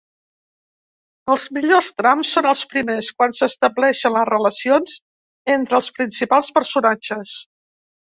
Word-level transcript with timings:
Els 1.33 1.43
millors 1.57 1.89
trams 2.01 2.31
són 2.37 2.47
els 2.51 2.63
primers, 2.71 3.09
quan 3.19 3.35
s'estableixen 3.39 4.15
les 4.15 4.25
relacions 4.31 4.95
entre 5.57 5.79
els 5.81 5.91
principals 5.99 6.51
personatges. 6.57 7.35